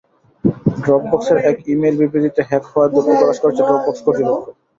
[0.81, 4.45] ড্রপবক্সের এক ইমেইল বিবৃবিতে হ্যাক হওয়ায় দুঃখ প্রকাশ করেছে ড্রপবক্স কর্তৃপক্ষ।